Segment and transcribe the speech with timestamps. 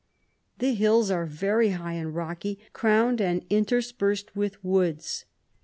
[0.57, 5.25] The hills are very high and rocky, crowned and interspersed with woods.